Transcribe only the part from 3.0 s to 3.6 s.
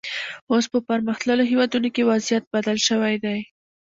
دی.